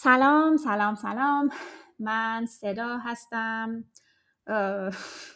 [0.00, 1.48] سلام سلام سلام.
[1.98, 3.84] من صدا هستم.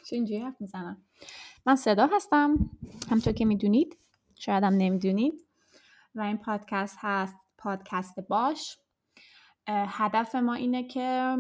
[0.07, 1.05] چه اینجوری حرف می‌زنم؟
[1.67, 2.71] من صدا هستم.
[3.11, 3.99] همطور که می‌دونید
[4.39, 5.47] شاید هم نمی‌دونید.
[6.15, 8.79] و این پادکست هست پادکست باش.
[9.69, 11.37] هدف ما اینه که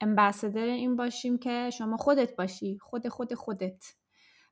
[0.00, 2.78] امبسدر این باشیم که شما خودت باشی.
[2.78, 3.84] خود خود خودت.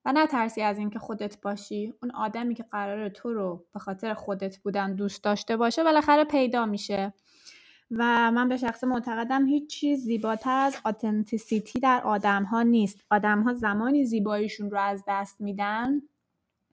[0.05, 1.95] و نه ترسی از اینکه خودت باشی.
[2.03, 6.67] اون آدمی که قرار تو رو به خاطر خودت بودن دوست داشته باشه بالاخره پیدا
[6.67, 7.15] میشه.
[7.97, 13.01] و من به شخص معتقدم هیچ چیز زیباتر از آتنتیسیتی در آدم ها نیست.
[13.11, 16.03] آدم ها زمانی زیباییشون رو از دست میدن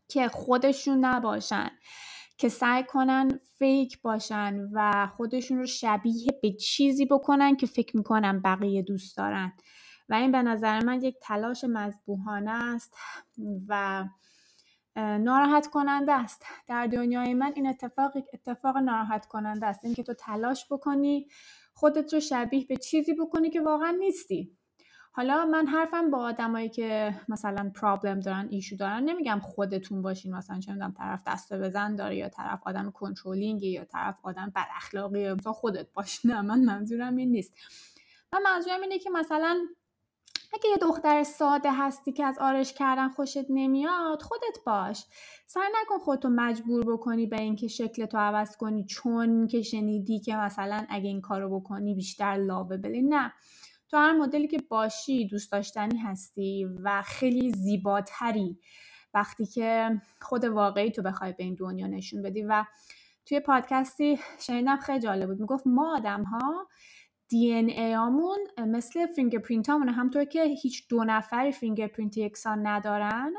[0.07, 1.69] که خودشون نباشن
[2.37, 8.39] که سعی کنن فیک باشن و خودشون رو شبیه به چیزی بکنن که فکر می‌کنن
[8.39, 9.53] بقیه دوست دارن.
[10.09, 12.93] و این به نظر من یک تلاش مذبوحانه است
[13.67, 14.05] و
[14.95, 16.45] ناراحت کننده است.
[16.67, 19.85] در دنیای من این اتفاق اتفاق ناراحت کننده است.
[19.85, 21.27] اینکه تو تلاش بکنی
[21.73, 24.55] خودت رو شبیه به چیزی بکنی که واقعا نیستی.
[25.11, 30.59] حالا من حرفم با آدمایی که مثلا پرابلم دارن ایشو دارن نمیگم خودتون باشین مثلا
[30.59, 35.21] چه می‌دونم طرف دست بزن داره یا طرف آدم کنترلینگی یا طرف آدم بد اخلاقی
[35.21, 36.25] یا خودت باش.
[36.25, 37.53] نه من منظورم این نیست.
[38.33, 39.59] من منظورم اینه که مثلا
[40.53, 45.05] اگه یه دختر ساده هستی که از آرش کردن خوشت نمیاد خودت باش.
[45.47, 50.85] سعی نکن خودتو مجبور بکنی به اینکه شکلتو عوض کنی چون که شنیدی که مثلا
[50.89, 53.33] اگه این کارو بکنی بیشتر لاوه بلی نه.
[53.89, 58.59] تو هر مدلی که باشی دوست داشتنی هستی و خیلی زیباتری.
[59.13, 62.41] وقتی که خود واقعی تو بخوای به این دنیا نشون بدی.
[62.43, 62.65] و
[63.25, 65.39] توی پادکستی شنیدم خیلی جالب بود.
[65.39, 66.67] می‌گفت ما آدم ها
[67.29, 67.95] DNA
[68.65, 73.33] مثل fingerprint همونه همطور که هیچ دو نفری fingerprint یکسان ندارن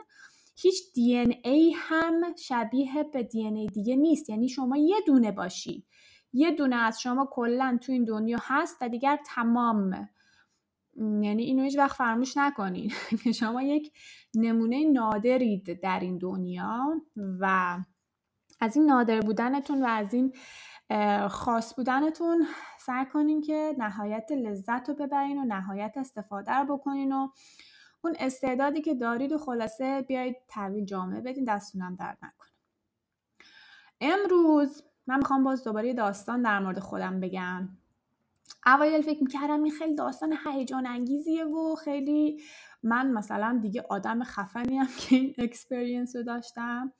[0.62, 4.30] هیچ DNA هم شبیه به DNA دیگه نیست.
[4.30, 5.86] یعنی شما یه دونه باشی.
[6.32, 10.08] یه دونه از شما کلا تو این دنیا هست و دیگر تمام.
[10.96, 12.92] یعنی اینو هیچ وقت فراموش نکنید
[13.24, 13.92] که شما یک
[14.34, 17.76] نمونه نادرید در این دنیا و
[18.60, 20.32] از این نادر بودنتون و از این
[21.28, 22.46] خاص بودنتون
[22.78, 27.28] سعی کنین که نهایت لذت رو ببرین و نهایت استفاده رو بکنین و
[28.04, 32.50] اون استعدادی که دارید و خلاصه بیایید تحویل جامعه بدین دستونم درد نکنه.
[34.00, 37.68] امروز من می‌خوام باز دوباره داستان در مورد خودم بگم.
[38.66, 42.42] اوایل فکر می‌کردم این خیلی داستان هیجان انگیزیه و خیلی
[42.82, 46.92] من مثلا دیگه آدم خفنی هم که این اکسپریانس رو داشتم.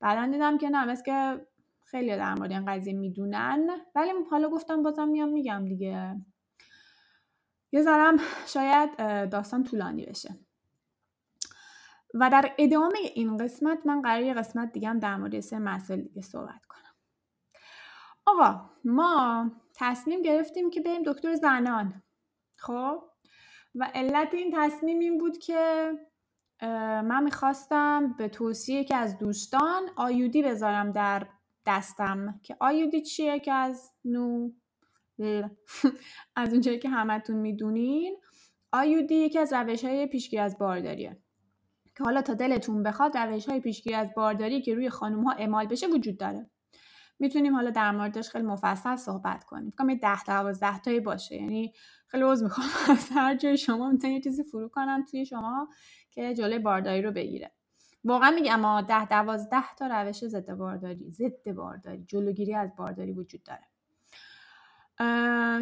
[0.00, 1.46] بعدا دیدم که نه مثل که
[1.90, 3.80] خیلی در مورد این قضیه می‌دونن.
[3.94, 6.16] ولی حالا گفتم بازم میام میگم دیگه.
[7.72, 8.16] یه ذرم
[8.46, 8.96] شاید
[9.30, 10.38] داستان طولانی بشه.
[12.14, 16.02] و در ادامه این قسمت من قرار یه قسمت دیگه هم در مورد سه مسئله
[16.02, 16.94] دیگه صحبت کنم.
[18.26, 22.02] آقا ما تصمیم گرفتیم که بریم دکتر زنان.
[22.56, 23.02] خب؟
[23.74, 25.92] و علت این تصمیم این بود که
[27.02, 31.26] من می‌خواستم به توصیه که از دوستان آیودی بذارم در
[31.68, 34.50] دستم که آیودی چیه که از نو
[36.36, 38.16] از اونجایی که همتون می‌دونین
[38.72, 41.22] آیودی یکی از روش های پیشگیری از بارداریه.
[41.96, 45.66] که حالا تا دلتون بخواد روش های پیشگیری از بارداری که روی خانوم ها اعمال
[45.66, 46.50] بشه وجود داره.
[47.18, 49.70] می‌تونیم حالا در موردش خیلی مفصل صحبت کنیم.
[49.70, 51.36] فکر یه ده دوازده تایی باشه.
[51.36, 51.72] یعنی
[52.06, 53.90] خیلی عذر می‌خوام از هر جای شما.
[53.90, 55.68] می‌تونید یه چیزی فرو کنن توی شما
[56.10, 57.57] که جلوی بارداری رو بگیره.
[58.04, 63.42] واقعا میگم اما ده دوازده تا روش ضد بارداری ضد بارداری جلوگیری از بارداری وجود
[63.42, 63.64] داره.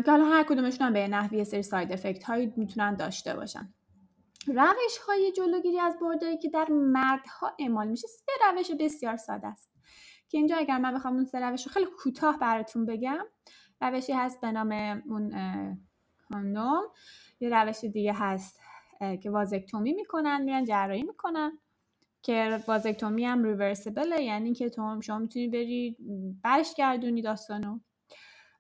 [0.03, 3.75] که حالا هر کدومشون هم به نحوی سری ساید افکت هایی می‌تونن داشته باشن.
[4.47, 9.71] روش های جلوگیری از بارداری که در مردها اعمال میشه سه روش بسیار ساده است.
[10.29, 13.25] که اینجا اگر من بخوام اون سه روش رو خیلی کوتاه براتون بگم
[13.81, 14.73] روشی هست به نام
[15.09, 15.31] اون
[16.33, 16.83] کاندوم
[17.41, 18.61] یه روش دیگه هست
[19.23, 21.59] که وازکتومی می‌کنن میرن جراحی می‌کنن.
[22.27, 25.97] که وازکتومی هم ریورسیبل یعنی که تو شما می‌تونی بری
[26.43, 27.81] برش گردونی داستانو.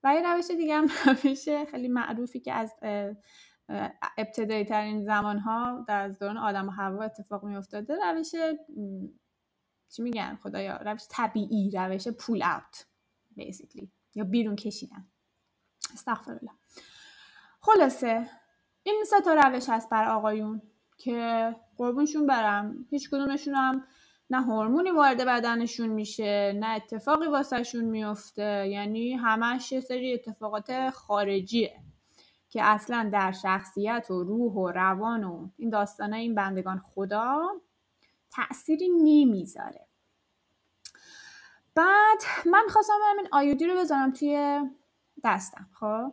[0.05, 0.87] و یه روش دیگه هم
[1.25, 2.75] روش خیلی معروفی که از
[4.19, 8.31] ابتدایی ترین زمان ها در دوران آدم و هوا اتفاق می افتاده روش
[9.89, 12.87] چی میگن؟ خدایا روش طبیعی روش پول اوت
[13.37, 15.07] بیسیکلی یا بیرون کشیدن.
[15.95, 16.53] استغفرالله
[17.61, 18.31] خلاصه
[18.83, 20.63] این سه تا روش هست بر آقایون.
[20.99, 22.87] که قربونشون برم.
[22.91, 23.85] هیچ کدومشون هم
[24.31, 28.69] نه هورمونی وارد بدنشون میشه نه اتفاقی واسهشون میفته.
[28.69, 31.81] یعنی همش یه سری اتفاقات خارجیه
[32.49, 37.49] که اصلا در شخصیت و روح و روان و این داستانه این بندگان خدا
[38.31, 39.87] تأثیری نمی‌ذاره.
[41.75, 44.61] بعد من می‌خواستم این آیودی رو بذارم توی
[45.25, 46.13] دستم خب؟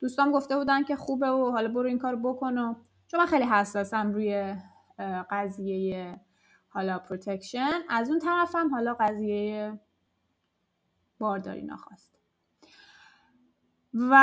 [0.00, 2.74] دوستام گفته بودن که خوبه و حالا برو این کار بکن و
[3.12, 4.56] چون من خیلی حساسم روی
[5.30, 6.20] قضیه
[6.68, 7.80] حالا protection.
[7.88, 9.80] از اون طرفم حالا قضیه
[11.18, 12.18] بارداری ناخواسته.
[13.94, 14.14] و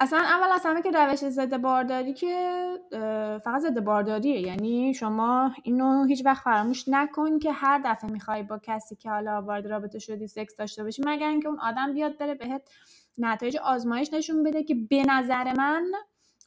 [0.00, 2.62] اصلا اول از همه که روش ضد بارداری که
[3.44, 4.40] فقط ضد بارداریه.
[4.40, 9.42] یعنی شما اینو هیچ وقت فراموش نکن که هر دفعه می‌خوای با کسی که حالا
[9.42, 12.62] وارد رابطه شدی سکس داشته باشی مگر اینکه اون آدم بیاد بره بهت
[13.18, 15.92] نتایج آزمایش نشون بده که به نظر من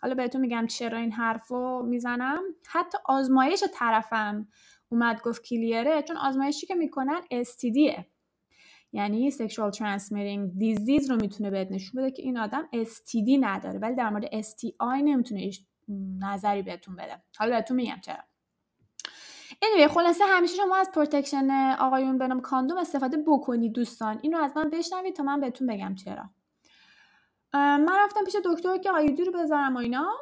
[0.01, 2.41] حالا بهتون میگم چرا این حرفو می‌زنم.
[2.67, 4.47] حتی آزمایش طرفم
[4.89, 8.05] اومد گفت clear ه چون آزمایشی که می‌کنن STD ه
[8.91, 13.95] یعنی sexual transmitting disease رو می‌تونه بهت نشون بده که این آدم STD نداره ولی
[13.95, 15.51] در مورد STI نمی‌تونه
[16.19, 17.21] نظری بهتون بده.
[17.37, 18.23] حالا بهتون میگم چرا.
[19.49, 21.49] Anyway خلاصه همیشه شما از protection
[21.79, 24.19] آقایون به نام کاندوم استفاده بکنید دوستان.
[24.21, 26.29] اینو از من بشنوید تا من بهتون بگم چرا.
[27.53, 30.17] من رفتم پیش دکتر که آیودی رو بذارم و اینا.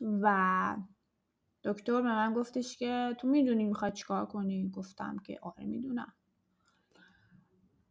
[0.00, 0.76] و
[1.64, 6.12] دکتر به من گفتش که تو می‌دونی می‌خواد چیکار کنی؟ گفتم که آره می‌دونم.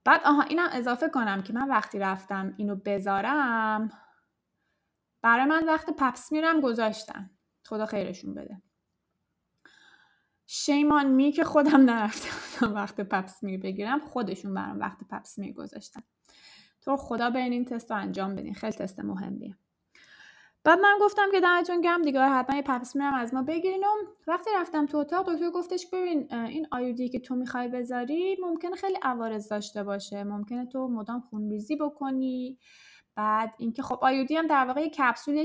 [0.05, 3.89] بعد آها اینم اضافه کنم که من وقتی رفتم اینو بذارم
[5.21, 7.29] برای من وقت پپس میرم گذاشتن.
[7.65, 8.61] خدا خیرشون بده.
[10.47, 16.01] شیمان می که خودم نرفتم وقت پپس می بگیرم خودشون برام وقت پپس می گذاشتن.
[16.85, 18.53] تو خدا به این تست رو انجام بدین.
[18.53, 19.55] خیلی تست مهمیه.
[20.65, 22.01] بعد من گفتم که دمتون گرم.
[22.01, 23.83] دیگه حتما یه پپس میرم از ما بگیرین
[24.27, 28.97] وقتی رفتم تو اتاق دکتر گفتش ببین این آیودی که تو می‌خوای بذاری ممکنه خیلی
[29.01, 30.23] عوارض داشته باشه.
[30.23, 32.57] ممکنه تو مدام خونریزی بکنی.
[33.15, 34.89] بعد اینکه خب آیودی هم در واقع یه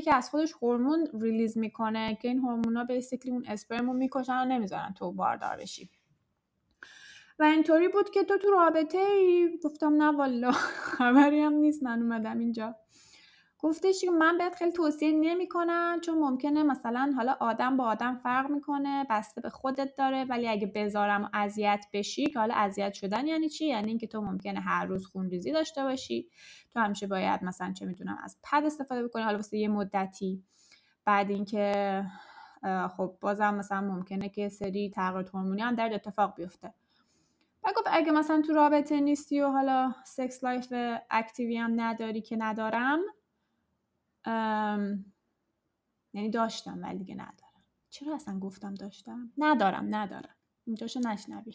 [0.01, 4.95] که از خودش هورمون ریلیز می‌کنه که این هورمونا بیسیکلی اون اسپرمو می‌کشن و نمی‌ذارن
[4.99, 5.91] تو باردار بشی.
[7.39, 12.03] و اینطوری بود که تو تو رابطه ای؟ گفتم نه والا خبری هم نیست من
[12.03, 12.75] اومدم اینجا.
[13.61, 18.51] گفتش که من بهت خیلی توصیه نمی‌کنم چون ممکنه مثلا حالا آدم با آدم فرق
[18.51, 23.49] می‌کنه بسته به خودت داره ولی اگه بذارم اذیت بشی که حالا اذیت شدن یعنی
[23.49, 26.29] چی؟ یعنی اینکه تو ممکنه هر روز خونریزی داشته باشی.
[26.71, 29.23] تو همیشه باید مثلا چه می‌دونم از پد استفاده بکنی.
[29.23, 30.45] حالا واسه یه مدتی.
[31.05, 32.05] بعد اینکه
[32.97, 36.75] خب بازم مثلا ممکنه که سری تغییرات هورمونی هم در اتفاق بیفته.
[37.65, 40.75] و گفت اگه مثلا تو رابطه نیستی و حالا sex life
[41.11, 43.01] active ی هم نداری که ندارم
[46.13, 47.65] یعنی داشتم ولی دیگه ندارم.
[47.91, 50.35] چرا اصلا گفتم داشتم؟ ندارم ندارم.
[50.67, 51.55] اینجاشو نشنوی.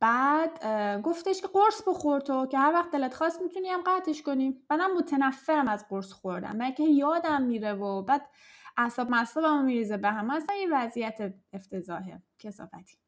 [0.00, 0.64] بعد
[1.02, 4.62] گفتش که قرص بخور تو که هر وقت دلت خواست می‌تونی هم قطعش کنی.
[4.70, 8.28] منم متنفرم از قرص خوردم من که یادم میره و بعد
[8.76, 12.22] اعصاب مصابم میریزه به هم اصلا این وضعیت افتضاحه.
[12.38, 12.98] کسافتی.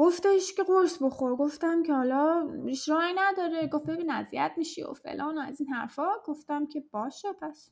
[0.00, 1.36] گفتش که قرص بخور.
[1.36, 2.48] گفتم که حالا
[2.88, 3.66] رای نداره.
[3.66, 6.08] گفت ببین اذیت میشی و فلان و از این حرفا.
[6.24, 7.70] گفتم که باشه پس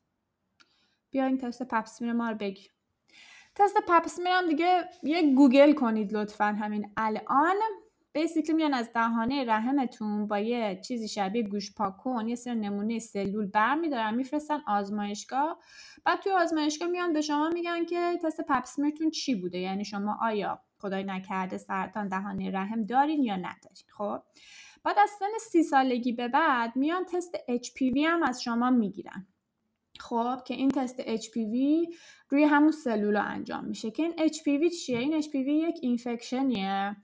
[1.11, 2.69] بیا این تست پپس میره ما رو بگی.
[3.55, 7.71] تست pap smear م دیگه یه گوگل کنید لطفا همین الان.
[8.13, 13.47] Basically میان از دهانه رحمتون با یه چیزی شبیه گوش پاک‌کن یه سری نمونه سلول
[13.47, 15.59] بر میدارن میفرستن آزمایشگاه.
[16.05, 19.85] بعد توی آزمایشگاه میان به شما میگن که تست pap smear تون چی بوده؟ یعنی
[19.85, 24.23] شما آیا خدای نکرده سرطان دهانه رحم دارین یا ندارین خب؟
[24.85, 29.27] بعد از سن سی سالگی به بعد میان تست HPV هم از شما می‌گیرن.
[30.01, 31.57] خب که این تست HPV
[32.29, 33.91] روی همون سلولا انجام میشه.
[33.91, 36.97] که این HPV چیه؟ این HPV یک اینفکشنیه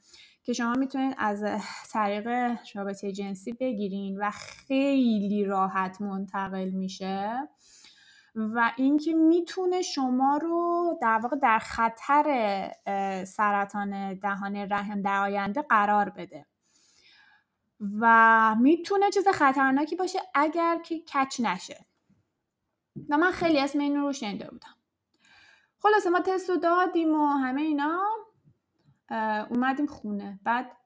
[0.45, 1.45] که شما می‌تونید از
[1.90, 7.49] طریق رابطه جنسی بگیرین و خیلی راحت منتقل میشه.
[8.35, 12.25] و اینکه می‌تونه شما رو در واقع در خطر
[13.26, 16.47] سرطان دهان رحم در آینده قرار بده.
[18.00, 21.87] و می‌تونه چیز خطرناکی باشه اگر که کچ نشه.
[23.11, 24.75] و من خیلی اسم این رو شنیده بودم.
[25.79, 28.03] خلاصه ما تست رو دادیم و همه اینا
[29.50, 30.41] اومدیم خونه.
[30.45, 30.76] بعد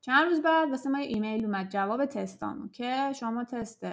[0.00, 3.84] چند روز بعد واسه ما ایمیل اومد جواب تستامو که شما تست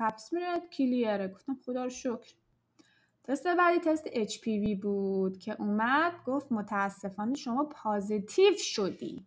[0.00, 1.28] پپس میرد کلیره.
[1.28, 2.34] گفتم خدا رو شکر.
[3.24, 9.26] تست بعدی تست HPV بود که اومد گفت متاسفانه شما پازیتیو شدی.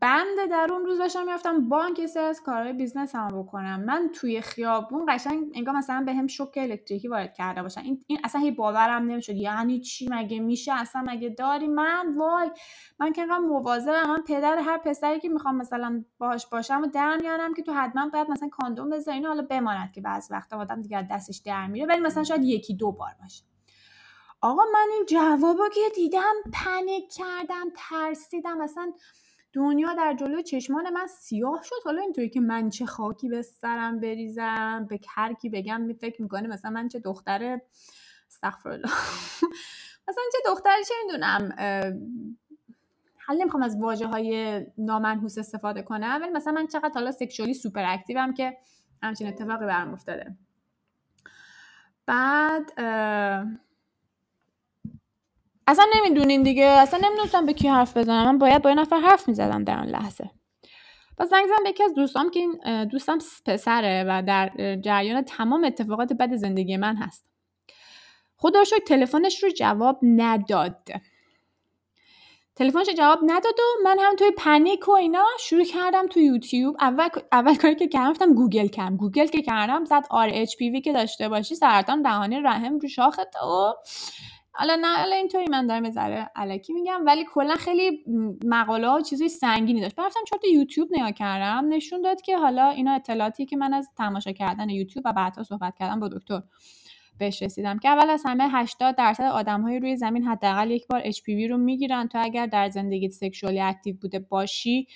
[0.00, 3.80] بنده در اون روز داشتم می‌رفتم بانک یه از کارهای business هم بکنم.
[3.80, 7.80] من توی خیابون قشنگ انگار مثلا به هم شوک الکتریکی وارد کرده باشن.
[7.80, 9.34] این, این اصلا هی باورم نمی‌شد.
[9.34, 12.50] یعنی چی؟ مگه میشه؟ اصلا مگه داریم؟ من وای.
[13.00, 14.10] من که انقدر مواظبم.
[14.10, 18.08] من پدر هر پسری که می‌خوام مثلا باهاش باشم و در میارم که تو حتما
[18.08, 19.24] باید مثلا کاندوم بذاری.
[19.24, 21.86] حالا بماند که بعض وقتا آدم دیگه دستش در میره.
[21.86, 23.44] ولی مثلا شاید یکی دو بار باشه.
[24.40, 28.60] آقا من این جوابا که دیدم panic کردم ترسیدم.
[28.60, 28.92] اصلا
[29.52, 31.76] دنیا در جلو چشمان من سیاه شد.
[31.84, 36.48] حالا اینطوری که من چه خاکی به سرم بریزم به هر کی بگم فکر می‌کنه
[36.48, 37.60] مثلا من چه دختر
[38.26, 38.88] استغفرالله.
[40.08, 41.54] مثلا چه دختری چه می‌دونم
[43.26, 47.84] حالا نمی‌خوام از واجه های نامنحوس استفاده کنم ولی مثلا من چقدر حالا سکشوالی سوپر
[47.86, 48.56] اکتیوم که
[49.02, 50.36] همچین اتفاقی برام افتاده.
[52.06, 52.72] بعد
[55.66, 56.64] اصلا نمی‌دونین دیگه.
[56.64, 58.24] اصلا نمی‌دونستم با کی حرف بزنم.
[58.24, 60.30] من باید با یه نفر حرف می‌زدم در اون لحظه.
[61.18, 65.64] پس زنگ زدم به یکی از دوستام که این دوستم پسره و در جریان تمام
[65.64, 67.24] اتفاقات بد زندگی من هست.
[68.36, 70.88] خدا تلفنش رو جواب نداد.
[72.56, 76.76] تلفنش جواب نداد و من هم توی panic و اینا شروع کردم تو یوتیوب.
[76.80, 78.96] اول اول کاری که کردم گفتم گوگل کردم.
[78.96, 82.88] گوگل که کردم زد آر اچ پی وی که داشته باشی سرطان دهانه رحم رو
[82.88, 83.74] شاخت و
[84.54, 88.04] حالا نه حالا اینطوری من دارم ذره الکی میگم ولی کلا خیلی
[88.44, 89.98] مقاله ها چیزای سنگینی داشت.
[89.98, 94.32] رفتم چهار یوتیوب نگاه کردم نشون داد که حالا اینا اطلاعاتی که من از تماشا
[94.32, 96.42] کردن یوتیوب و بعدها صحبت کردم با دکتر
[97.18, 101.50] بهش رسیدم که اول از همه 80 درصد های روی زمین حداقل یک بار HPV
[101.50, 102.08] رو می‌گیرن.
[102.08, 104.86] تو اگر در زندگی sexually active بوده باشی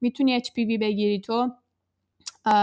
[0.00, 1.20] می‌تونی HPV بگیری.
[1.20, 1.50] تو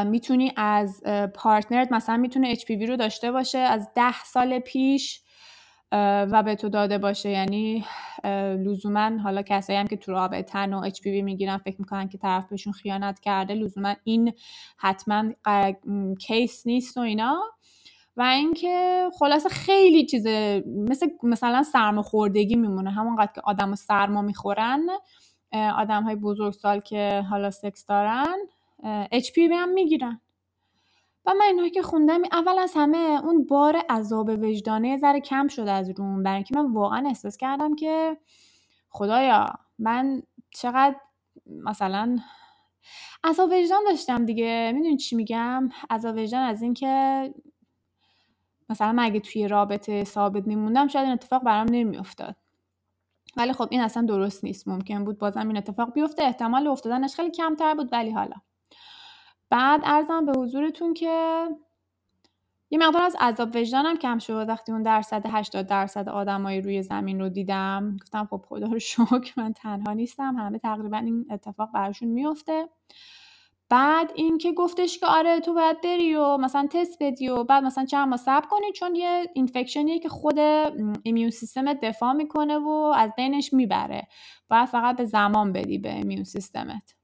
[0.05, 1.03] می‌تونی از
[1.35, 3.57] partner ت مثلا می‌تونه HPV رو داشته باشه.
[3.57, 5.21] از ده سال پیش
[5.91, 7.29] و به تو داده باشه.
[7.29, 7.85] یعنی
[8.65, 12.73] لزوما حالا کسایی هم که تو رابطن و HPV می‌گیرن فکر می‌کنن که طرف بهشون
[12.73, 14.33] خیانت کرده لزوما این
[14.77, 15.23] حتما
[16.19, 17.41] case نیست و اینا.
[18.17, 20.27] و اینکه خلاصه خیلی چیز
[20.65, 22.91] مثل مثلا سرماخوردگی میمونه.
[22.91, 24.87] همونقدر که آدم سرما می‌خورن
[25.53, 28.35] آدم های بزرگسال که حالا سکس دارن
[29.11, 30.21] HPV هم می‌گیرن.
[31.29, 35.67] و من اینها که خوندم اول از همه اون بار عذاب وجدانه ذره کم شد
[35.67, 38.17] از روم برای اینکه من واقعا احساس کردم که
[38.89, 39.45] خدایا
[39.79, 40.95] من چقدر
[41.45, 42.17] مثلا
[43.23, 44.71] عذاب وجدان داشتم دیگه.
[44.75, 47.33] می‌دونی چی میگم؟ عذاب وجدان از اینکه
[48.69, 52.35] مثلا من اگه توی رابطه ثابت میموندم شاید این اتفاق برام نمیافتاد.
[53.37, 54.67] ولی خب این اصلا درست نیست.
[54.67, 56.23] ممکن بود بازم این اتفاق بیفته.
[56.23, 58.35] احتمال افتادنش خیلی کمتر بود ولی حالا.
[59.49, 61.47] بعد ارزم به حضورتون که
[62.71, 64.49] یه مقدار از عذاب وجدانم کم شد.
[64.49, 69.33] وقتی اون درصد 80 درصد آدمایی روی زمین رو دیدم گفتم خب خدا رو شکر
[69.37, 70.35] من تنها نیستم.
[70.35, 72.69] همه تقریبا این اتفاق براشون میفته.
[73.69, 77.85] بعد اینکه گفتش که آره تو باید بری و مثلا تست بدی و بعد مثلا
[77.85, 80.39] چند ماه صبر کنی چون یه اینفکشنیه که خود
[81.03, 84.07] ایمیون سیستم دفاع می‌کنه و از بینش می‌بره.
[84.49, 86.98] باید فقط به زمان بدی به ایمیون سیستمت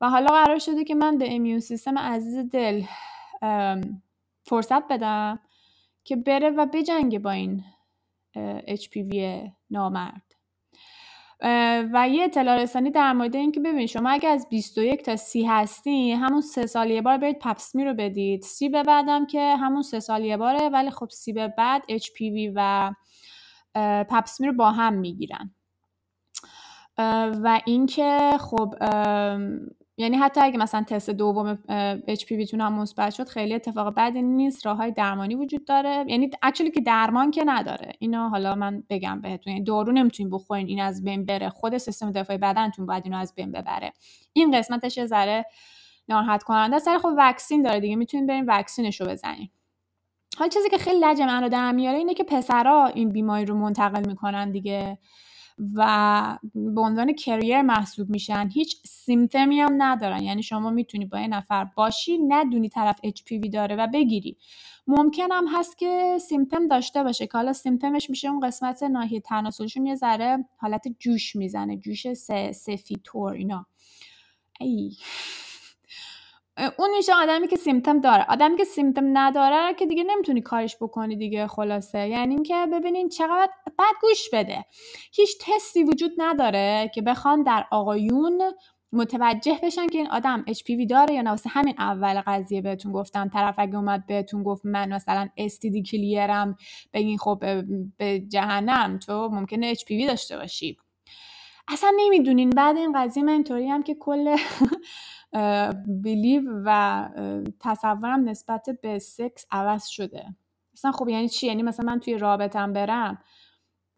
[0.00, 2.82] و حالا قرار شده که من به ایمیون سیستم عزیز دل
[4.42, 5.38] فرصت بدم
[6.04, 7.64] که بره و بجنگه با این
[8.66, 9.16] HPV
[9.70, 10.22] نامرد.
[11.92, 15.44] و یه اطلاع رسانی در مورد این که ببینید شما اگه از 21 تا 30
[15.44, 18.42] هستی همون سه سال یه بار برید پپسمی رو بدید.
[18.42, 22.52] سی به بعدم که همون سه سال یه باره ولی خب سی به بعد HPV
[22.54, 22.92] و
[24.10, 25.54] پپسمی رو با هم می‌گیرن.
[27.42, 28.74] و اینکه خب
[29.98, 31.58] یعنی حتی اگه مثلا تست دوم
[32.08, 36.04] HPV تون هم مثبت شد خیلی اتفاق بدی نیست راه های درمانی وجود داره.
[36.08, 37.92] یعنی اکچولی که درمان که نداره.
[37.98, 41.48] اینو حالا من بگم بهتون یعنی دارو نمی‌تونین بخورین این از بین بره.
[41.48, 43.92] خود سیستم دفاعی بدنتون باید اینو از بین ببره.
[44.32, 45.44] این قسمتش ذره
[46.08, 47.96] ناراحت کننده سر خب واکسین داره دیگه.
[47.96, 49.48] می‌تونین برین واکسینش رو بزنین.
[50.38, 53.54] حالا چیزی که خیلی لج من رو در میاره اینه که پسرا این بیماری رو
[53.54, 54.98] منتقل می‌کنن دیگه.
[55.74, 58.50] و به عنوان کریر محسوب میشن.
[58.54, 60.22] هیچ سیمتمی هم ندارن.
[60.22, 64.36] یعنی شما می‌تونی با یه نفر باشی ندونی طرف HPV داره و بگیری.
[64.86, 69.86] ممکن هم هست که سیمتم داشته باشه که حالا سیمتمش میشه اون قسمت ناحیه تناسلشون
[69.86, 72.12] یه ذره حالت جوش می‌زنه جوش
[72.52, 73.66] سفیتور اینا.
[74.60, 74.96] ای.
[76.78, 78.26] اون میشه آدمی که سیمتم داره.
[78.28, 82.08] آدمی که سیمتم نداره که دیگه نمی‌تونی کارش بکنی دیگه خلاصه.
[82.08, 84.64] یعنی اینکه ببینین چقدر بعد گوش بده.
[85.12, 88.42] هیچ تستی وجود نداره که بخوان در آقایون
[88.92, 91.30] متوجه بشن که این آدم HPV داره یا نه.
[91.30, 93.28] واسه همین اول قضیه بهتون گفتم.
[93.28, 96.56] طرف اگه اومد بهتون گفت من مثلا STD کلیرم
[96.92, 97.44] بگین خب
[97.98, 98.98] به جهنم.
[98.98, 100.76] تو ممکنه HPV داشته باشی.
[101.68, 102.50] اصلا نمی‌دونین.
[102.50, 104.36] بعد این قضیه من اینطوری هم که کل
[105.86, 107.08] بیلیو و
[107.60, 110.36] تصورم نسبت به سکس عوض شده.
[110.74, 113.18] مثلا خب یعنی چی؟ یعنی مثلا من توی رابطم برم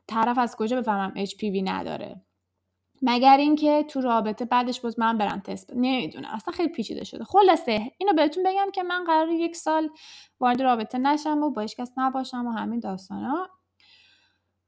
[0.07, 2.21] طرف از کجا بفهمم HPV نداره؟
[3.03, 6.29] مگر اینکه تو رابطه بعدش باز من برم تست نمی‌دونم.
[6.33, 7.25] اصلا خیلی پیچیده شده.
[7.25, 9.91] خلاصه اینو بهتون بگم که من قرار یک سال
[10.41, 13.49] وارد رابطه نشم و با کس نباشم و همین داستانا.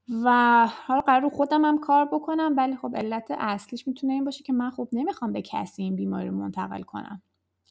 [0.09, 4.43] و حالا قرار رو خودم هم کار بکنم ولی خب علت اصلیش می‌تونه این باشه
[4.43, 7.21] که من خب نمی‌خوام به کسی این بیماری رو منتقل کنم.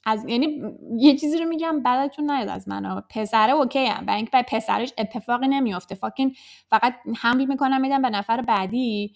[0.06, 0.62] از یعنی
[0.96, 4.06] یه چیزی رو میگم بعدتون نیاد از من پسره اوکی هم.
[4.06, 5.94] برای اینکه پسرش اتفاقی نمیافته.
[5.94, 6.34] فاکین
[6.68, 9.14] فقط حمل می‌کنم میدم به نفر بعدی.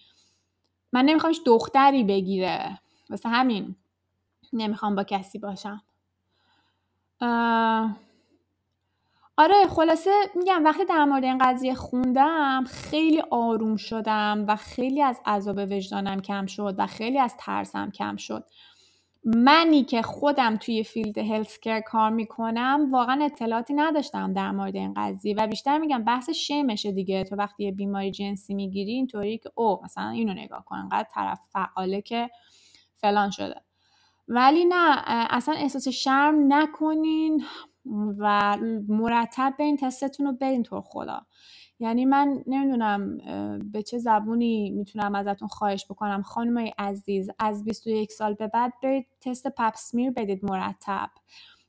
[0.92, 2.78] من نمیخوامش دختری بگیره.
[3.10, 3.76] واسه همین
[4.52, 5.82] نمی‌خوام با کسی باشم.
[9.36, 15.20] آره خلاصه میگم وقتی در مورد این قضیه خوندم خیلی آروم شدم و خیلی از
[15.26, 18.44] عذاب وجدانم کم شد و خیلی از ترسم کم شد.
[19.24, 25.34] منی که خودم توی فیلد هلسکر کار می‌کنم واقعا اطلاعاتی نداشتم در مورد این قضیه
[25.38, 27.24] و بیشتر میگم بحث شیمشه دیگه.
[27.24, 31.40] تو وقتی یه بیماری جنسی می‌گیری اینطوری که او مثلا اینو نگاه کن انقدر طرف
[31.52, 32.30] فعاله که
[32.96, 33.60] فلان شده.
[34.28, 37.44] ولی نه اصلا احساس شرم نکنین.
[38.18, 38.56] و
[38.88, 41.26] مرتب به این تستتون رو بدین طور خدا.
[41.78, 43.18] یعنی من نمی‌دونم
[43.72, 46.22] به چه زبونی می‌تونم ازتون خواهش بکنم.
[46.22, 51.10] خانمای عزیز از 21 سال به بعد برید تست پپسمیر بدید مرتب.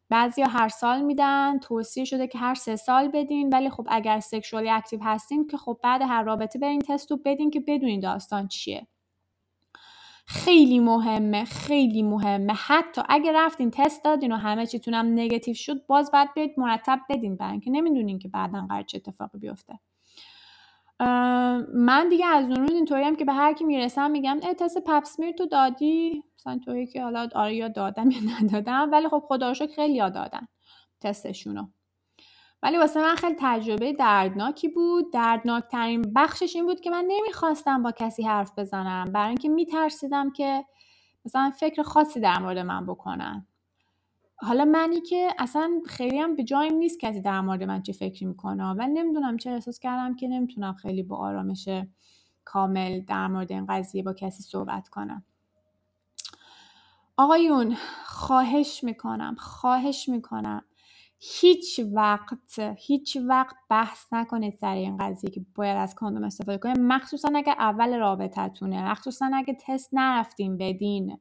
[0.10, 3.50] بعضی هر سال میدن توصیه شده که هر سه سال بدین.
[3.54, 7.52] ولی خب اگر سکشوالی اکتیو هستین که خب بعد هر رابطه برین تست رو بدین
[7.52, 8.88] که بدونین داستان چیه.
[10.28, 12.54] خیلی مهمه خیلی مهمه.
[12.54, 17.36] حتی اگه رفتین تست دادین و همه چیتونم نگاتیو شد باز باید برید مرتب بدین
[17.36, 19.80] برای اینکه نمی‌دونین که بعدا قرار چه اتفاقی بیفته.
[21.76, 24.78] من دیگه از اون روز اینطوری هم که به هر کی می‌رسم میگم اه تست
[24.78, 29.52] پپسمیر تو دادی؟ مثلا طوری که حالا آره یا دادم یا ندادم ولی خب خدا
[29.52, 30.48] رو خیلی یاد دادن
[31.02, 31.68] تستشونو.
[32.66, 35.14] ولی واسه من خیلی تجربه دردناکی بود.
[35.14, 39.12] دردناکترین بخشش این بود که من نمی‌خواستم با کسی حرف بزنم.
[39.12, 40.66] برای اینکه میترسیدم که
[41.26, 43.48] مثلا فکر خاصی در مورد من بکنن.
[44.36, 48.26] حالا منی که اصلا خیلی هم به جایم نیست کسی در مورد من چه فکری
[48.26, 48.66] می‌کنه.
[48.74, 51.70] ولی نمی‌دونم چه احساس کردم که نمی‌تونم خیلی با آرامش
[52.46, 55.24] کامل در مورد این قضیه با کسی صحبت کنم.
[57.18, 60.66] آقایون خواهش می‌کنم خواهش می‌کنم.
[61.20, 66.80] هیچ وقت هیچ وقت بحث نکنید سر این قضیه که باید از کاندوم استفاده کنید
[66.80, 71.20] مخصوصا اگه اول رابطتونه مخصوصا اگه تست نرفتیم بدین.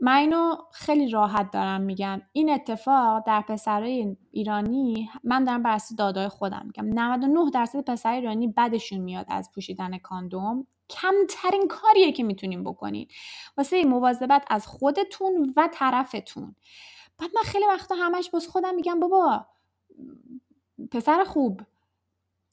[0.00, 2.22] من اینو خیلی راحت دارم میگم.
[2.32, 7.00] این اتفاق در پسرای ایرانی من دارم بر اساس دادای خودم میگم.
[7.00, 13.06] 99 درصد پسرای ایرانی بدشون میاد از پوشیدن کاندوم کمترین کاریه که می‌تونیم بکنین
[13.56, 16.56] واسه مواظبت از خودتون و طرفتون.
[17.18, 19.46] بعد من خیلی وقتا همش باز خودم میگم بابا
[20.92, 21.60] پسر خوب.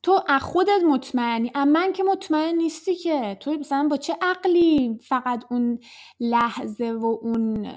[0.04, 3.38] تو از خودت مطمئنی؟ اما من که مطمئن نیستی که.
[3.39, 5.80] تو مثلا با چه عقلی فقط اون
[6.19, 7.67] لحظه و اون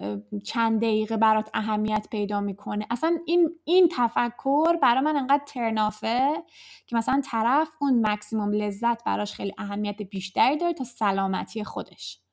[0.45, 6.45] چند دقیقه برات اهمیت پیدا می‌کنه؟ اصلا این این تفکر برای من انقدر ترنافه
[6.87, 12.24] که مثلا طرف اون مکسیموم لذت براش خیلی اهمیت بیشتری داره تا سلامتی خودش.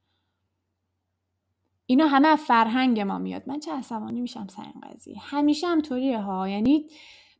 [1.91, 3.43] اینا همه از فرهنگ ما میاد.
[3.47, 5.19] من چه عصبانی میشم سر این قضیه.
[5.19, 6.49] همیشه هم طوریه ها.
[6.49, 6.89] یعنی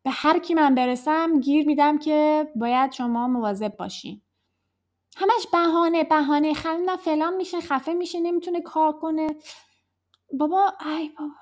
[0.04, 4.22] به هر کی من برسم گیر میدم که باید شما مواظب باشین.
[5.18, 6.54] همش بهانه بهانه.
[6.54, 9.28] خلنا فلان میشه خفه میشه نمی‌تونه کار کنه.
[10.40, 11.34] بابا ای بابا.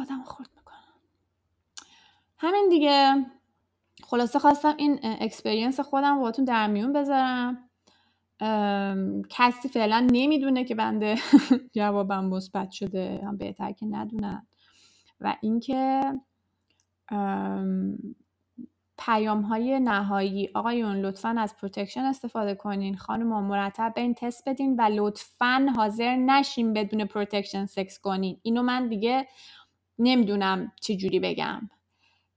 [0.00, 0.94] آدم خورد می‌کنم
[2.38, 3.26] همین دیگه.
[4.04, 7.69] خلاصه خواستم این experience خودم باتون در میون بذارم.
[9.28, 11.14] کسی فعلا نمی‌دونه که بنده
[11.76, 14.46] جوابم مثبت شده هم بهتر که ندونن.
[15.20, 16.02] و اینکه
[18.98, 22.96] پیام های نهایی آقایون لطفا از protection استفاده کنین.
[22.96, 28.38] خانم مرتب این تست بدین و لطفا حاضر نشین بدون protection سکس کنین.
[28.42, 29.28] اینو من دیگه
[29.98, 31.70] نمی‌دونم چی جوری بگم.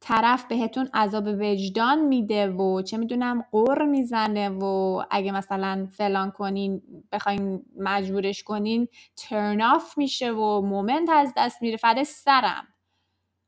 [0.06, 6.82] طرف بهتون عذاب وجدان میده و چه می‌دونم غر می‌زنه و اگه مثلا فلان کنین
[7.12, 11.78] بخواین مجبورش کنین turn off میشه و moment از دست میره.
[11.78, 12.68] فدای سرم.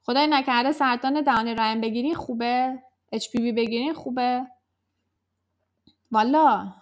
[0.03, 2.79] خدای نکرده سرطان دهانه رحم بگیرین خوبه.
[3.15, 4.47] HPV بگیرین خوبه.
[6.11, 6.73] والا.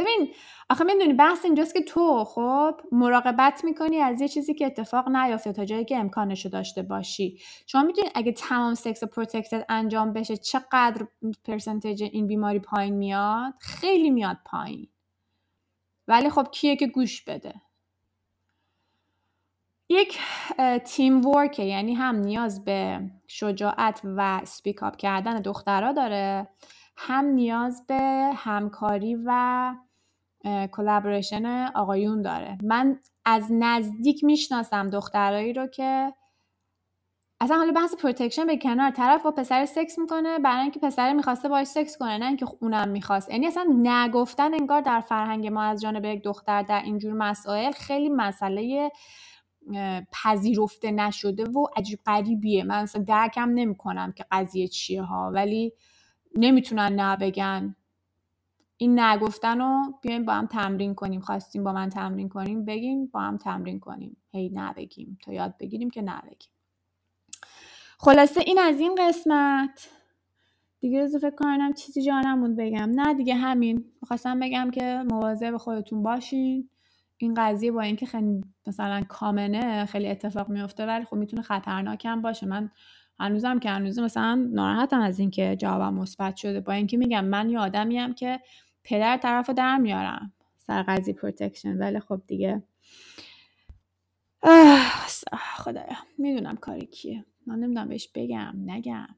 [0.00, 0.34] ببین
[0.70, 5.52] آخه می‌دونی بحث اینجاست که تو خب مراقبت می‌کنی از یه چیزی که اتفاق نیافته
[5.52, 7.38] تا جایی که امکانشو داشته باشی.
[7.66, 11.06] شما می‌دونی اگه تمام سکس protected انجام بشه چقدر
[11.44, 14.88] percentage این بیماری پایین میاد؟ خیلی میاد پایین.
[16.08, 17.54] ولی خب کیه که گوش بده؟
[19.88, 20.18] یک
[20.84, 26.48] teamwork ه یعنی هم نیاز به شجاعت و speak up کردن دخترها داره
[26.96, 29.74] هم نیاز به همکاری و
[30.72, 32.58] collaboration آقایون داره.
[32.62, 36.12] من از نزدیک می‌شناسم دخترایی رو که
[37.42, 38.90] اصلا حالا بحث protection به کنار.
[38.90, 42.88] طرف با پسر سکس می‌کنه برای اینکه پسر می‌خواسته باش سکس کنه نه اینکه اونم
[42.88, 43.30] می‌خواست.
[43.30, 47.72] یعنی اصلا نه گفتن انگار در فرهنگ ما از جانب یک دختر در اینجور مسائل
[47.72, 48.90] خیلی مسئله
[50.12, 52.64] پذیرفته نشده و عجیب غریبیه.
[52.64, 55.72] من اصلا درکم نمی‌کنم که قضیه چیه ها ولی
[56.36, 57.76] نمی‌تونن نه بگن.
[58.82, 61.20] این نه گفتن رو بیاین با هم تمرین کنیم.
[61.20, 64.16] خواستیم با من تمرین کنیم بگیم با هم تمرین کنیم.
[64.32, 65.18] هی نه بگیم.
[65.22, 66.50] تا یاد بگیریم که نه بگیم.
[67.98, 69.88] خلاصه این از این قسمت.
[70.80, 72.90] دیگه روز فکر کنم چیزی جا نموند بگم.
[72.94, 73.84] نه دیگه همین.
[74.02, 76.68] می‌خواستم بگم که مواظب خودتون باشین.
[77.16, 82.06] این قضیه با اینکه خیلی مثلا common ه خیلی اتفاق میفته ولی خب می‌تونه خطرناک
[82.06, 82.46] هم باشه.
[82.46, 82.70] من
[83.18, 86.60] هنوزم که هنوز مثلا ناراحتم از اینکه جوابم مثبت شده.
[86.60, 88.40] با اینکه میگم من یه آدمی که
[88.84, 90.32] پدر طرف در میارم.
[90.58, 92.62] سر قضیه protection ولی خب دیگه.
[95.56, 95.96] خدایا.
[96.18, 97.24] می‌دونم کاری کیه.
[97.46, 99.08] من نمی‌دونم بهش بگم نگم.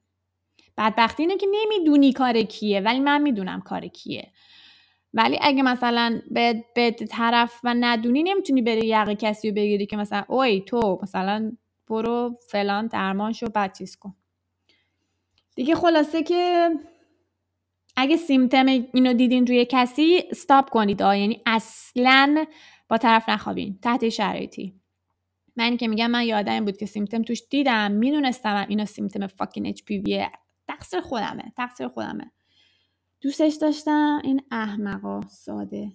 [0.79, 4.33] بدبختی اینه که نمی‌دونی کار کیه ولی من می‌دونم کار کیه.
[5.15, 9.97] ولی اگه مثلا به, به طرف و ندونی نمی‌تونی بری یقه کسی رو بگیری که
[9.97, 11.53] مثلا اوی تو مثلا
[11.89, 14.15] برو فلان درمان شو بعد چیز کن.
[15.55, 16.71] دیگه خلاصه که
[17.97, 21.03] اگه سیمتم اینو دیدین روی کسی استاپ کنید.
[21.03, 21.19] آه.
[21.19, 22.45] یعنی اصلا
[22.89, 23.79] با طرف نخوابین.
[23.83, 24.75] تحت شرایطی.
[25.57, 27.93] من که میگم من یادم بود که سیمتم توش دیدم.
[27.93, 30.27] می‌دونستم اینو سیمتم فاکین اچ پی
[30.69, 31.53] تقصیر خودمه.
[31.57, 32.31] تقصیر خودمه.
[33.21, 34.21] دوستش داشتم.
[34.25, 35.21] این احمقا.
[35.29, 35.93] ساده.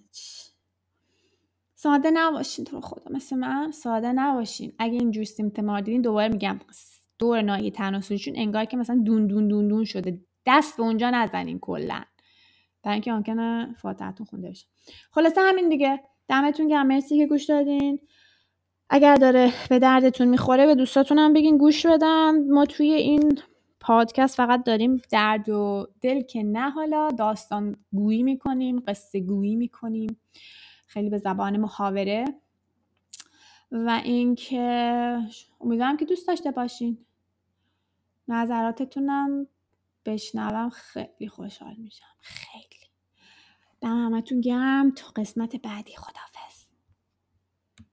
[1.74, 3.10] ساده نباشین تو خدا.
[3.10, 4.72] مثل من ساده نباشین.
[4.78, 6.60] اگه اینجور سیمتما دیدین دوباره میگم.
[7.18, 10.20] دور ناحیه تناسلیشون انگار که مثلا دون دون دون دون شده.
[10.48, 12.02] دست به اونجا نزنین کلا.
[12.82, 14.66] برای اینکه ممکنه فاتحتون خونده بشه.
[15.10, 16.00] خلاصه همین دیگه.
[16.28, 16.86] دمتون گرم.
[16.86, 18.00] مرسی که گوش دادین.
[18.90, 22.52] اگر داره به دردتون می‌خوره به دوستاتون هم بگین گوش بدن.
[22.52, 23.38] ما توی این
[23.80, 30.20] پادکست فقط داریم درد و دل که نه حالا داستان گویی می‌کنیم قصه گویی می‌کنیم.
[30.86, 32.24] خیلی به زبان محاوره.
[33.72, 35.18] و اینکه
[35.60, 36.98] امیدوارم که دوست داشته باشین.
[38.28, 39.46] نظراتتونم
[40.08, 42.06] بشنوم خیلی خوشحال میشم.
[42.20, 42.90] خیلی.
[43.82, 44.92] دم همتون گرم.
[44.92, 45.96] تا قسمت بعدی.
[45.96, 46.22] خدا